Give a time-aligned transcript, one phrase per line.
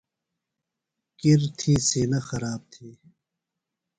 [1.19, 2.89] کِر تھی سِینہ خراب تھی۔